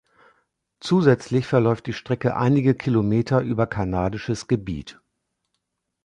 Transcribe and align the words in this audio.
Zusätzlich 0.79 1.45
verläuft 1.45 1.85
die 1.85 1.93
Strecke 1.93 2.35
einige 2.35 2.73
Kilometer 2.73 3.41
über 3.41 3.67
kanadisches 3.67 4.47
Gebiet. 4.47 4.99